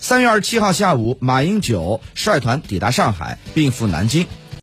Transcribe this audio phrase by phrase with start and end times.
[0.00, 4.28] 三月二十七号下午马英九率团抵达上海并赴南京。